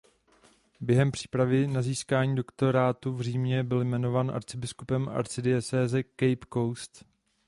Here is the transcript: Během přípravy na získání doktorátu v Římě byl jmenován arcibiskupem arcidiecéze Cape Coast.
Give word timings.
Během 0.79 1.11
přípravy 1.11 1.67
na 1.67 1.81
získání 1.81 2.35
doktorátu 2.35 3.13
v 3.13 3.21
Římě 3.21 3.63
byl 3.63 3.81
jmenován 3.83 4.31
arcibiskupem 4.31 5.09
arcidiecéze 5.09 6.03
Cape 6.03 6.45
Coast. 6.53 7.05